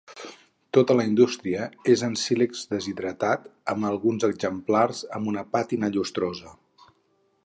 Tota 0.77 0.93
la 0.99 1.03
indústria 1.09 1.67
és 1.95 2.03
en 2.07 2.15
sílex 2.21 2.63
deshidratat 2.71 3.45
amb 3.75 3.89
alguns 3.93 4.25
exemplars 4.31 5.03
amb 5.21 5.33
una 5.35 5.45
pàtina 5.57 5.95
llustrosa. 5.97 6.57